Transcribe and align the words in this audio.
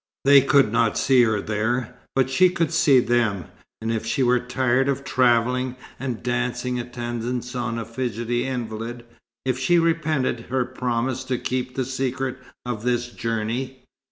They 0.25 0.41
could 0.41 0.71
not 0.71 0.97
see 0.97 1.21
her 1.21 1.39
there, 1.41 1.93
but 2.15 2.27
she 2.31 2.49
could 2.49 2.71
see 2.73 2.99
them, 2.99 3.45
and 3.83 3.91
if 3.91 4.03
she 4.03 4.23
were 4.23 4.39
tired 4.39 4.89
of 4.89 5.03
travelling 5.03 5.75
and 5.99 6.23
dancing 6.23 6.79
attendance 6.79 7.53
on 7.53 7.77
a 7.77 7.85
fidgety 7.85 8.47
invalid 8.47 9.05
if 9.45 9.59
she 9.59 9.77
repented 9.77 10.47
her 10.49 10.65
promise 10.65 11.23
to 11.25 11.37
keep 11.37 11.75
the 11.75 11.85
secret 11.85 12.39
of 12.65 12.81
this 12.81 13.09
journey? 13.09 13.83